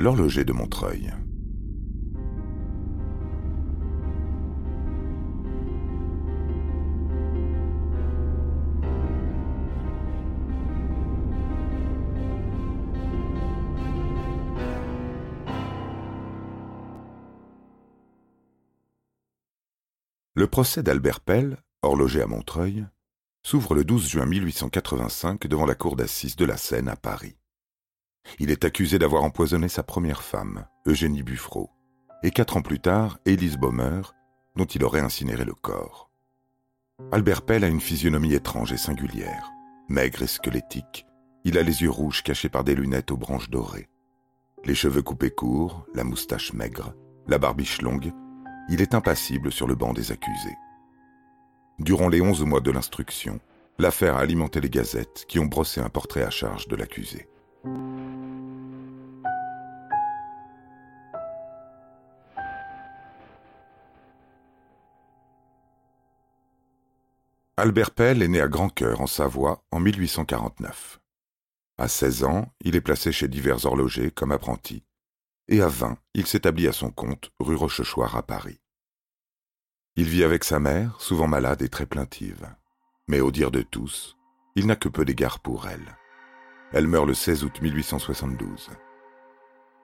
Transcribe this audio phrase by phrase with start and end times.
[0.00, 1.12] L'horloger de Montreuil.
[20.34, 22.86] Le procès d'Albert Pell, horloger à Montreuil,
[23.42, 27.37] s'ouvre le 12 juin 1885 devant la cour d'assises de la Seine à Paris.
[28.38, 31.70] Il est accusé d'avoir empoisonné sa première femme, Eugénie Buffreau,
[32.22, 34.02] et quatre ans plus tard, Élise Baumer,
[34.56, 36.10] dont il aurait incinéré le corps.
[37.12, 39.50] Albert Pell a une physionomie étrange et singulière.
[39.88, 41.06] Maigre et squelettique,
[41.44, 43.88] il a les yeux rouges cachés par des lunettes aux branches dorées.
[44.64, 46.94] Les cheveux coupés courts, la moustache maigre,
[47.26, 48.12] la barbiche longue,
[48.68, 50.56] il est impassible sur le banc des accusés.
[51.78, 53.40] Durant les onze mois de l'instruction,
[53.78, 57.28] l'affaire a alimenté les gazettes qui ont brossé un portrait à charge de l'accusé.
[67.60, 71.00] Albert Pell est né à Grand-Cœur, en Savoie, en 1849.
[71.76, 74.84] À 16 ans, il est placé chez divers horlogers comme apprenti,
[75.48, 78.60] et à 20, il s'établit à son compte, rue Rochechouart à Paris.
[79.96, 82.48] Il vit avec sa mère, souvent malade et très plaintive.
[83.08, 84.16] Mais au dire de tous,
[84.54, 85.96] il n'a que peu d'égard pour elle.
[86.70, 88.70] Elle meurt le 16 août 1872.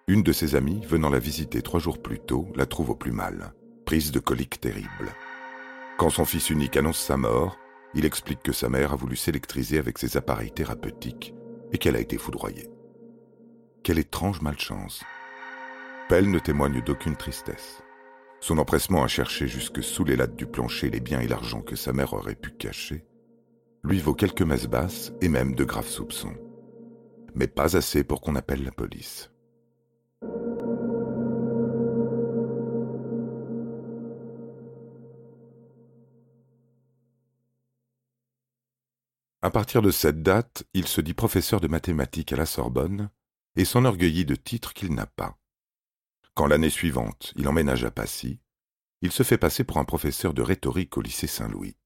[0.06, 3.10] Une de ses amies, venant la visiter trois jours plus tôt, la trouve au plus
[3.10, 3.52] mal,
[3.84, 5.12] prise de coliques terribles.
[5.98, 7.58] Quand son fils unique annonce sa mort,
[7.94, 11.34] il explique que sa mère a voulu s'électriser avec ses appareils thérapeutiques
[11.72, 12.68] et qu'elle a été foudroyée.
[13.82, 15.02] Quelle étrange malchance.
[16.08, 17.82] Pell ne témoigne d'aucune tristesse.
[18.40, 21.76] Son empressement à chercher jusque sous les lattes du plancher les biens et l'argent que
[21.76, 23.06] sa mère aurait pu cacher
[23.84, 26.34] lui vaut quelques messes basses et même de graves soupçons.
[27.34, 29.30] Mais pas assez pour qu'on appelle la police.
[39.44, 43.10] À partir de cette date, il se dit professeur de mathématiques à la Sorbonne
[43.56, 45.36] et s'enorgueillit de titres qu'il n'a pas.
[46.32, 48.40] Quand l'année suivante, il emménage à Passy,
[49.02, 51.76] il se fait passer pour un professeur de rhétorique au lycée Saint-Louis.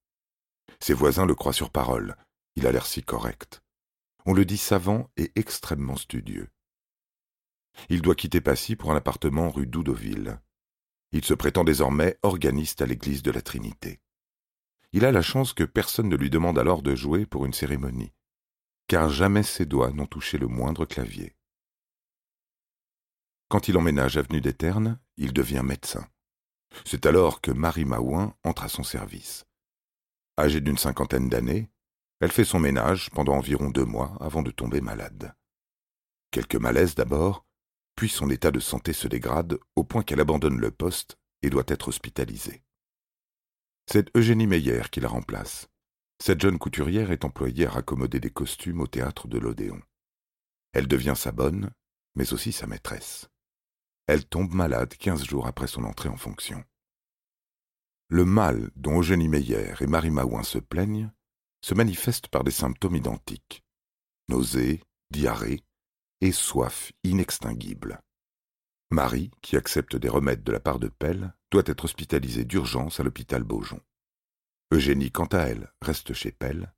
[0.78, 2.14] Ses voisins le croient sur parole,
[2.54, 3.60] il a l'air si correct.
[4.24, 6.50] On le dit savant et extrêmement studieux.
[7.88, 10.40] Il doit quitter Passy pour un appartement rue Doudoville.
[11.10, 13.98] Il se prétend désormais organiste à l'église de la Trinité
[14.92, 18.12] il a la chance que personne ne lui demande alors de jouer pour une cérémonie,
[18.86, 21.36] car jamais ses doigts n'ont touché le moindre clavier.
[23.48, 26.06] Quand il emménage avenue des Ternes, il devient médecin.
[26.84, 29.46] C'est alors que Marie Maouin entre à son service.
[30.38, 31.70] Âgée d'une cinquantaine d'années,
[32.20, 35.34] elle fait son ménage pendant environ deux mois avant de tomber malade.
[36.30, 37.46] Quelques malaises d'abord,
[37.94, 41.64] puis son état de santé se dégrade au point qu'elle abandonne le poste et doit
[41.68, 42.62] être hospitalisée.
[43.90, 45.66] C'est Eugénie Meyer qui la remplace.
[46.22, 49.80] Cette jeune couturière est employée à raccommoder des costumes au théâtre de l'Odéon.
[50.74, 51.70] Elle devient sa bonne,
[52.14, 53.30] mais aussi sa maîtresse.
[54.06, 56.62] Elle tombe malade quinze jours après son entrée en fonction.
[58.08, 61.10] Le mal dont Eugénie Meyer et Marie Maouin se plaignent
[61.62, 63.64] se manifeste par des symptômes identiques
[64.28, 65.62] nausées, diarrhée
[66.20, 68.02] et soif inextinguible.
[68.90, 73.02] Marie, qui accepte des remèdes de la part de Pelle, doit être hospitalisée d'urgence à
[73.02, 73.80] l'hôpital Beaujon.
[74.72, 76.72] Eugénie, quant à elle, reste chez Pelle,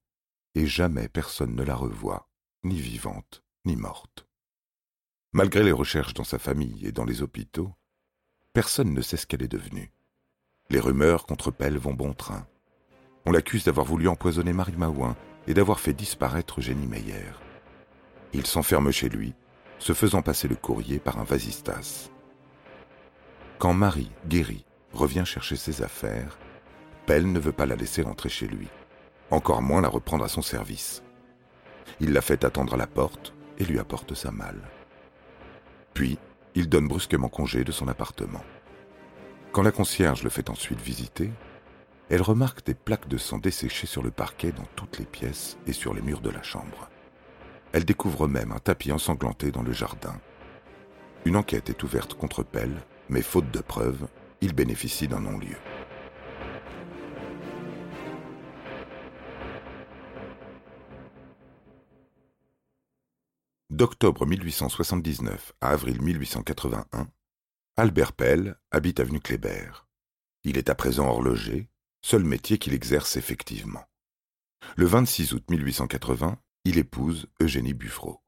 [0.56, 2.28] et jamais personne ne la revoit,
[2.64, 4.26] ni vivante, ni morte.
[5.32, 7.72] Malgré les recherches dans sa famille et dans les hôpitaux,
[8.52, 9.92] personne ne sait ce qu'elle est devenue.
[10.68, 12.46] Les rumeurs contre Pelle vont bon train.
[13.24, 15.16] On l'accuse d'avoir voulu empoisonner Marie Maouin
[15.46, 17.30] et d'avoir fait disparaître Eugénie Meyer.
[18.32, 19.34] Il s'enferme chez lui
[19.80, 22.10] se faisant passer le courrier par un vasistas.
[23.58, 26.38] Quand Marie, guérie, revient chercher ses affaires,
[27.06, 28.68] Pell ne veut pas la laisser rentrer chez lui,
[29.30, 31.02] encore moins la reprendre à son service.
[31.98, 34.62] Il la fait attendre à la porte et lui apporte sa malle.
[35.94, 36.18] Puis,
[36.54, 38.44] il donne brusquement congé de son appartement.
[39.52, 41.30] Quand la concierge le fait ensuite visiter,
[42.10, 45.72] elle remarque des plaques de sang desséchées sur le parquet dans toutes les pièces et
[45.72, 46.90] sur les murs de la chambre.
[47.72, 50.20] Elle découvre même un tapis ensanglanté dans le jardin.
[51.24, 52.74] Une enquête est ouverte contre Pell,
[53.08, 54.08] mais faute de preuves,
[54.40, 55.56] il bénéficie d'un non-lieu.
[63.70, 67.08] D'octobre 1879 à avril 1881,
[67.76, 69.86] Albert Pell habite avenue Kléber.
[70.42, 71.68] Il est à présent horloger,
[72.02, 73.84] seul métier qu'il exerce effectivement.
[74.76, 78.22] Le 26 août 1880, il épouse Eugénie Buffreau.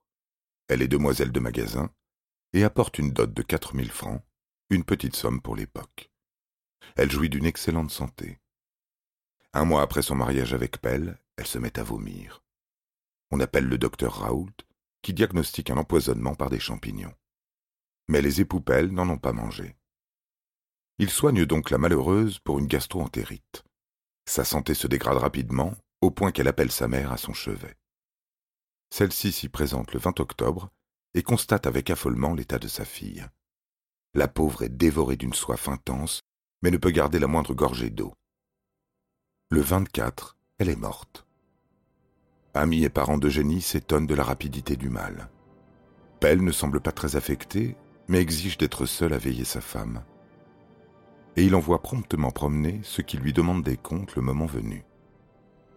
[0.68, 1.90] Elle est demoiselle de magasin,
[2.54, 4.22] et apporte une dot de quatre mille francs,
[4.70, 6.10] une petite somme pour l'époque.
[6.96, 8.40] Elle jouit d'une excellente santé.
[9.52, 12.42] Un mois après son mariage avec Pell, elle se met à vomir.
[13.30, 14.52] On appelle le docteur Raoult,
[15.02, 17.14] qui diagnostique un empoisonnement par des champignons.
[18.08, 19.76] Mais les époux Pell n'en ont pas mangé.
[20.98, 23.64] Il soigne donc la malheureuse pour une gastro-entérite.
[24.26, 27.76] Sa santé se dégrade rapidement, au point qu'elle appelle sa mère à son chevet.
[28.92, 30.68] Celle-ci s'y présente le 20 octobre
[31.14, 33.24] et constate avec affolement l'état de sa fille.
[34.12, 36.20] La pauvre est dévorée d'une soif intense,
[36.60, 38.12] mais ne peut garder la moindre gorgée d'eau.
[39.50, 41.26] Le 24, elle est morte.
[42.52, 45.30] Amis et parents d'Eugénie s'étonnent de la rapidité du mal.
[46.20, 47.78] Pelle ne semble pas très affecté,
[48.08, 50.04] mais exige d'être seul à veiller sa femme.
[51.36, 54.84] Et il envoie promptement promener ceux qui lui demandent des comptes le moment venu.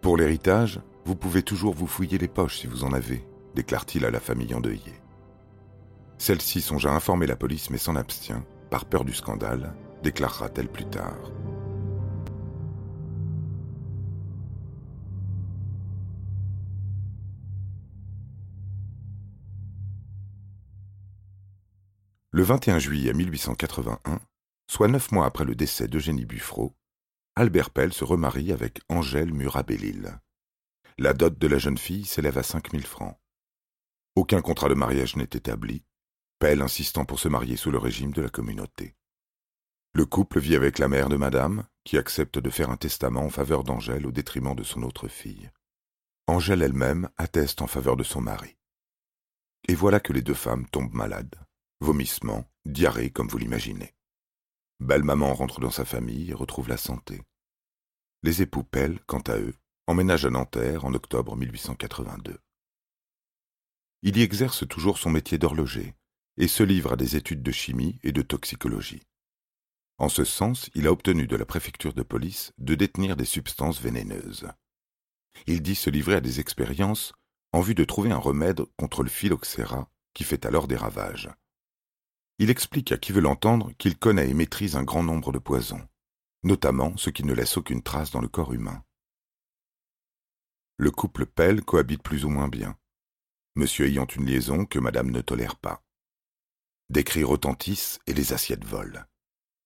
[0.02, 3.24] Pour l'héritage, vous pouvez toujours vous fouiller les poches si vous en avez,
[3.54, 5.02] déclare-t-il à la famille endeuillée.
[6.18, 10.86] Celle-ci songe à informer la police mais s'en abstient, par peur du scandale, déclarera-t-elle plus
[10.86, 11.32] tard.
[22.32, 24.20] Le 21 juillet 1881,
[24.68, 26.76] soit neuf mois après le décès d'Eugénie Buffreau,
[27.36, 30.20] Albert Pell se remarie avec Angèle Murat-Bellil.
[30.98, 33.20] La dot de la jeune fille s'élève à cinq mille francs.
[34.16, 35.84] Aucun contrat de mariage n'est établi,
[36.40, 38.96] Pell insistant pour se marier sous le régime de la communauté.
[39.94, 43.30] Le couple vit avec la mère de madame, qui accepte de faire un testament en
[43.30, 45.52] faveur d'Angèle au détriment de son autre fille.
[46.28, 48.56] Angèle elle-même atteste en faveur de son mari.
[49.68, 51.36] Et voilà que les deux femmes tombent malades.
[51.82, 53.94] Vomissements, diarrhée comme vous l'imaginez.
[54.80, 57.22] Belle maman rentre dans sa famille et retrouve la santé.
[58.24, 59.56] Les époux Pell, quant à eux,
[59.88, 62.40] emménagent à Nanterre en octobre 1882.
[64.02, 65.96] Il y exerce toujours son métier d'horloger,
[66.38, 69.02] et se livre à des études de chimie et de toxicologie.
[69.98, 73.80] En ce sens, il a obtenu de la préfecture de police de détenir des substances
[73.80, 74.48] vénéneuses.
[75.48, 77.14] Il dit se livrer à des expériences
[77.54, 81.30] en vue de trouver un remède contre le phylloxéra qui fait alors des ravages.
[82.38, 85.88] Il explique à qui veut l'entendre qu'il connaît et maîtrise un grand nombre de poisons,
[86.44, 88.84] notamment ceux qui ne laissent aucune trace dans le corps humain.
[90.78, 92.78] Le couple Pell cohabite plus ou moins bien,
[93.56, 95.82] monsieur ayant une liaison que madame ne tolère pas.
[96.90, 99.02] Des cris retentissent et les assiettes volent.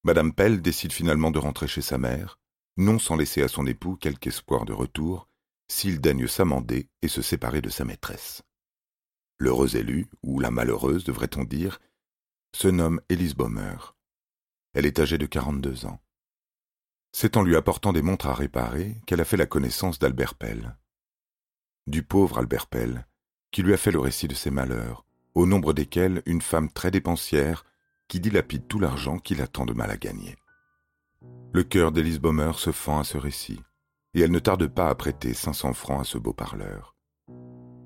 [0.04, 2.38] Madame Pell décide finalement de rentrer chez sa mère,
[2.76, 5.28] non sans laisser à son époux quelque espoir de retour,
[5.66, 8.42] s'il daigne s'amender et se séparer de sa maîtresse.
[9.38, 11.80] L'heureux élu, ou la malheureuse devrait-on dire,
[12.54, 13.76] se nomme Élise Baumer.
[14.74, 16.00] Elle est âgée de quarante-deux ans.
[17.12, 20.76] C'est en lui apportant des montres à réparer qu'elle a fait la connaissance d'Albert Pell.
[21.86, 23.06] Du pauvre Albert Pell,
[23.50, 25.04] qui lui a fait le récit de ses malheurs,
[25.34, 27.64] au nombre desquels une femme très dépensière
[28.06, 30.36] qui dilapide tout l'argent qu'il a tant de mal à gagner.
[31.52, 33.60] Le cœur d'Élise Baumer se fend à ce récit,
[34.14, 36.94] et elle ne tarde pas à prêter cinq cents francs à ce beau parleur.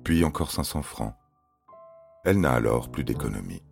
[0.03, 1.15] Puis encore cinq cents francs.
[2.25, 3.63] Elle n'a alors plus d'économie.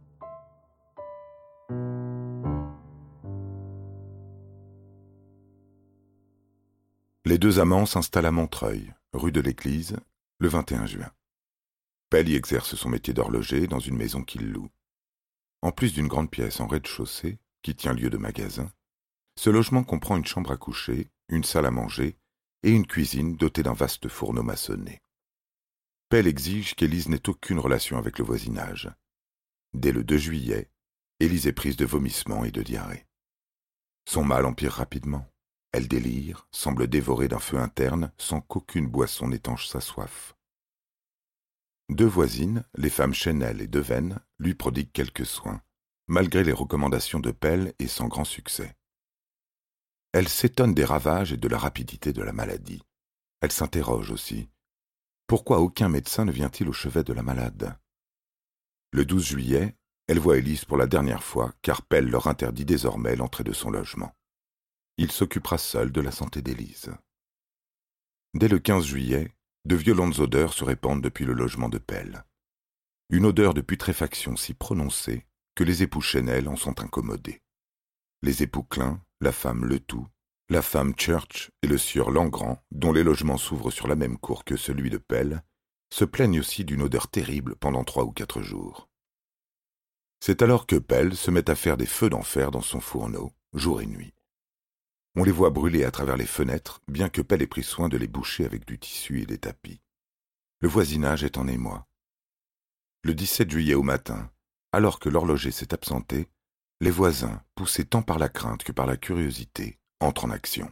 [7.25, 9.95] Les deux amants s'installent à Montreuil, rue de l'Église,
[10.43, 11.09] le 21 juin.
[12.09, 14.69] Pell y exerce son métier d'horloger dans une maison qu'il loue.
[15.61, 18.69] En plus d'une grande pièce en rez-de-chaussée, qui tient lieu de magasin,
[19.39, 22.17] ce logement comprend une chambre à coucher, une salle à manger
[22.61, 25.01] et une cuisine dotée d'un vaste fourneau maçonné.
[26.09, 28.91] Pell exige qu'Élise n'ait aucune relation avec le voisinage.
[29.73, 30.69] Dès le 2 juillet,
[31.21, 33.07] Élise est prise de vomissements et de diarrhée.
[34.03, 35.25] Son mal empire rapidement.
[35.73, 40.35] Elle délire, semble dévorée d'un feu interne sans qu'aucune boisson n'étanche sa soif.
[41.89, 45.61] Deux voisines, les femmes Chenel et Devaine, lui prodiguent quelques soins,
[46.07, 48.75] malgré les recommandations de Pell et sans grand succès.
[50.11, 52.83] Elle s'étonne des ravages et de la rapidité de la maladie.
[53.41, 54.49] Elle s'interroge aussi.
[55.25, 57.75] Pourquoi aucun médecin ne vient-il au chevet de la malade?
[58.91, 59.75] Le 12 juillet,
[60.07, 63.71] elle voit Élise pour la dernière fois, car Pell leur interdit désormais l'entrée de son
[63.71, 64.13] logement.
[64.97, 66.93] Il s'occupera seul de la santé d'Élise.
[68.35, 69.31] Dès le 15 juillet,
[69.65, 72.25] de violentes odeurs se répandent depuis le logement de Pell.
[73.09, 77.41] Une odeur de putréfaction si prononcée que les époux Chenel en sont incommodés.
[78.21, 80.07] Les époux Klein, la femme Letout,
[80.49, 84.43] la femme Church et le sieur Langrand, dont les logements s'ouvrent sur la même cour
[84.43, 85.43] que celui de Pell,
[85.91, 88.89] se plaignent aussi d'une odeur terrible pendant trois ou quatre jours.
[90.19, 93.81] C'est alors que Pell se met à faire des feux d'enfer dans son fourneau, jour
[93.81, 94.13] et nuit.
[95.15, 97.97] On les voit brûler à travers les fenêtres, bien que Pell ait pris soin de
[97.97, 99.79] les boucher avec du tissu et des tapis.
[100.59, 101.85] Le voisinage est en émoi.
[103.03, 104.31] Le 17 juillet au matin,
[104.71, 106.27] alors que l'horloger s'est absenté,
[106.81, 110.71] les voisins, poussés tant par la crainte que par la curiosité, entrent en action.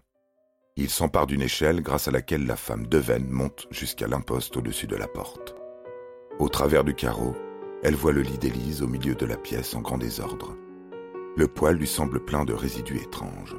[0.75, 4.95] Ils s'emparent d'une échelle grâce à laquelle la femme Devaine monte jusqu'à l'imposte au-dessus de
[4.95, 5.55] la porte.
[6.39, 7.35] Au travers du carreau,
[7.83, 10.57] elle voit le lit d'Élise au milieu de la pièce en grand désordre.
[11.37, 13.55] Le poêle lui semble plein de résidus étranges.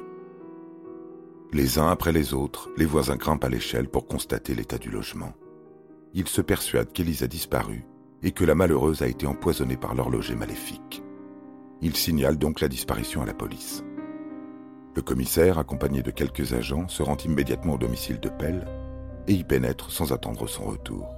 [1.53, 5.33] Les uns après les autres, les voisins grimpent à l'échelle pour constater l'état du logement.
[6.15, 7.85] Ils se persuadent qu'Élise a disparu
[8.23, 11.03] et que la malheureuse a été empoisonnée par l'horloger maléfique.
[11.79, 13.83] Ils signalent donc la disparition à la police.
[14.95, 18.67] Le commissaire, accompagné de quelques agents, se rend immédiatement au domicile de Pell
[19.27, 21.13] et y pénètre sans attendre son retour.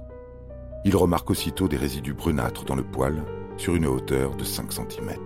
[0.84, 3.24] Il remarque aussitôt des résidus brunâtres dans le poêle
[3.56, 5.16] sur une hauteur de 5 cm.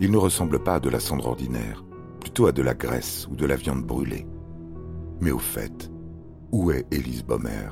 [0.00, 1.84] Il ne ressemble pas à de la cendre ordinaire,
[2.22, 4.26] plutôt à de la graisse ou de la viande brûlée.
[5.20, 5.90] Mais au fait,
[6.52, 7.68] où est Élise Bomer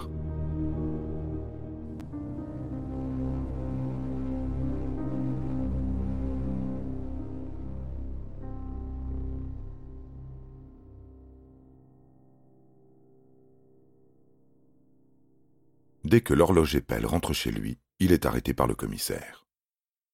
[16.02, 19.46] Dès que l'horloger Pell rentre chez lui, il est arrêté par le commissaire.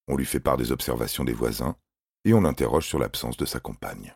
[0.08, 1.74] On lui fait part des observations des voisins
[2.26, 4.14] et on l'interroge sur l'absence de sa compagne.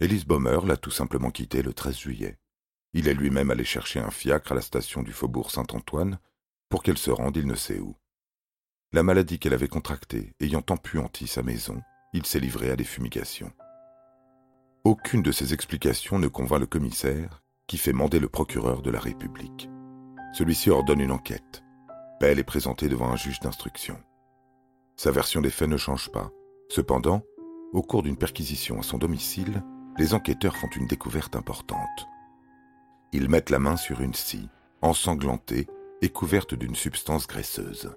[0.00, 2.38] Élise Baumer l'a tout simplement quitté le 13 juillet.
[2.94, 6.18] Il est lui-même allé chercher un fiacre à la station du faubourg Saint-Antoine
[6.70, 7.94] pour qu'elle se rende il ne sait où.
[8.92, 11.82] La maladie qu'elle avait contractée ayant empuanti sa maison,
[12.14, 13.52] il s'est livré à des fumigations.
[14.84, 19.00] Aucune de ces explications ne convainc le commissaire qui fait mander le procureur de la
[19.00, 19.68] République.
[20.32, 21.62] Celui-ci ordonne une enquête.
[22.20, 24.00] Pell est présenté devant un juge d'instruction.
[24.96, 26.30] Sa version des faits ne change pas.
[26.70, 27.22] Cependant,
[27.74, 29.62] au cours d'une perquisition à son domicile,
[30.00, 32.08] les enquêteurs font une découverte importante.
[33.12, 34.48] Ils mettent la main sur une scie,
[34.80, 35.66] ensanglantée
[36.00, 37.94] et couverte d'une substance graisseuse.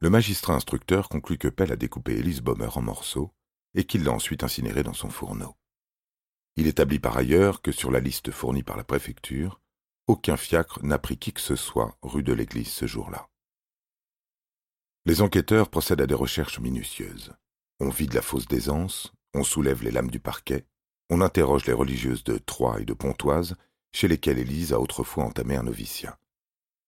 [0.00, 3.30] Le magistrat instructeur conclut que Pell a découpé Elise Bomer en morceaux
[3.76, 5.54] et qu'il l'a ensuite incinérée dans son fourneau.
[6.56, 9.60] Il établit par ailleurs que sur la liste fournie par la préfecture,
[10.06, 13.28] aucun fiacre n'a pris qui que ce soit rue de l'église ce jour-là.
[15.04, 17.32] Les enquêteurs procèdent à des recherches minutieuses.
[17.80, 20.66] On vide la fosse d'aisance, on soulève les lames du parquet,
[21.10, 23.56] on interroge les religieuses de Troyes et de Pontoise,
[23.92, 26.18] chez lesquelles Élise a autrefois entamé un noviciat.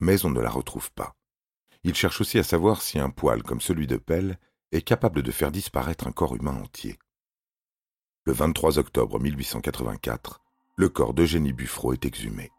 [0.01, 1.15] Mais on ne la retrouve pas.
[1.85, 4.39] Il cherche aussi à savoir si un poil comme celui de Pelle
[4.73, 6.99] est capable de faire disparaître un corps humain entier.
[8.25, 10.41] Le 23 octobre 1884,
[10.77, 12.51] le corps d'Eugénie Buffreau est exhumé.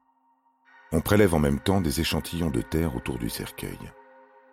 [0.91, 3.77] On prélève en même temps des échantillons de terre autour du cercueil.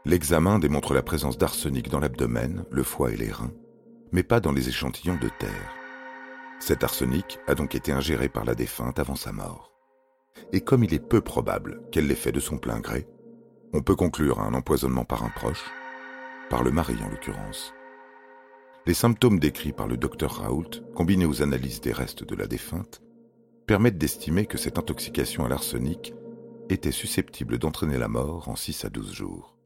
[0.05, 3.55] L'examen démontre la présence d'arsenic dans l'abdomen, le foie et les reins,
[4.13, 5.75] mais pas dans les échantillons de terre.
[6.61, 9.73] Cet arsenic a donc été ingéré par la défunte avant sa mort.
[10.53, 13.09] Et comme il est peu probable qu'elle l'ait fait de son plein gré,
[13.73, 15.65] on peut conclure à un empoisonnement par un proche,
[16.51, 17.73] par le mari en l'occurrence.
[18.87, 23.01] Les symptômes décrits par le docteur Raoult, combinés aux analyses des restes de la défunte,
[23.67, 26.15] permettent d'estimer que cette intoxication à l'arsenic
[26.69, 29.57] était susceptible d'entraîner la mort en 6 à 12 jours.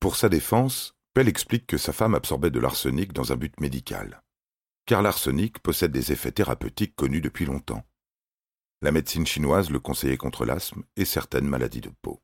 [0.00, 4.22] Pour sa défense, Pell explique que sa femme absorbait de l'arsenic dans un but médical
[4.88, 7.84] car l'arsenic possède des effets thérapeutiques connus depuis longtemps.
[8.80, 12.22] La médecine chinoise le conseillait contre l'asthme et certaines maladies de peau.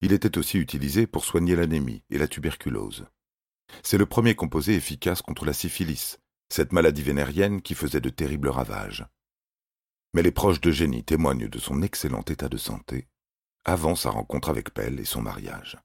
[0.00, 3.06] Il était aussi utilisé pour soigner l'anémie et la tuberculose.
[3.82, 8.48] C'est le premier composé efficace contre la syphilis, cette maladie vénérienne qui faisait de terribles
[8.48, 9.06] ravages.
[10.14, 13.08] Mais les proches d'Eugénie témoignent de son excellent état de santé
[13.64, 15.76] avant sa rencontre avec Pell et son mariage.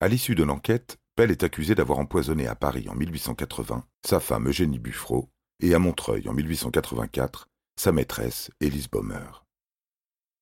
[0.00, 4.48] À l'issue de l'enquête, Pell est accusé d'avoir empoisonné à Paris en 1880 sa femme
[4.48, 9.44] Eugénie Buffreau et à Montreuil en 1884 sa maîtresse Élise Baumer.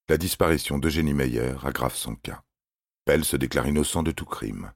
[0.09, 2.43] La disparition d'Eugénie Meyer aggrave son cas.
[3.05, 4.73] Pell se déclare innocent de tout crime.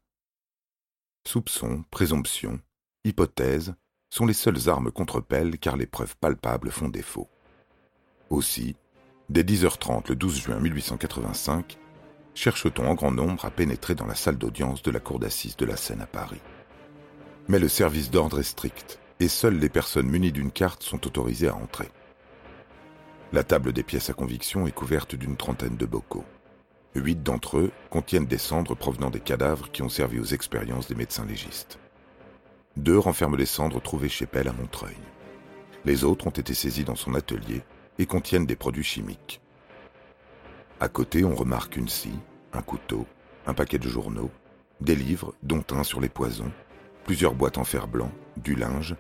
[1.26, 2.60] Soupçons, présomptions,
[3.04, 3.74] hypothèses
[4.10, 7.28] sont les seules armes contre Pell car les preuves palpables font défaut.
[8.28, 8.76] Aussi,
[9.30, 11.78] dès 10h30 le 12 juin 1885,
[12.34, 15.64] cherche-t-on en grand nombre à pénétrer dans la salle d'audience de la cour d'assises de
[15.64, 16.42] la Seine à Paris.
[17.48, 21.48] Mais le service d'ordre est strict, et seules les personnes munies d'une carte sont autorisées
[21.48, 21.90] à entrer.
[23.32, 26.24] La table des pièces à conviction est couverte d'une trentaine de bocaux.
[26.94, 30.94] Huit d'entre eux contiennent des cendres provenant des cadavres qui ont servi aux expériences des
[30.94, 31.78] médecins légistes.
[32.76, 34.96] Deux renferment les cendres trouvées chez Pell à Montreuil.
[35.84, 37.62] Les autres ont été saisies dans son atelier
[37.98, 39.40] et contiennent des produits chimiques.
[40.80, 42.18] À côté, on remarque une scie,
[42.52, 43.06] un couteau,
[43.46, 44.30] un paquet de journaux,
[44.80, 46.50] des livres, dont un sur les poisons,
[47.04, 48.96] plusieurs boîtes en fer blanc, du linge,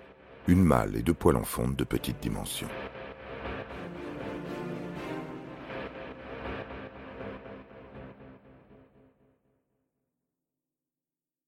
[0.46, 2.68] une malle et deux poêles en fonte de petite dimension.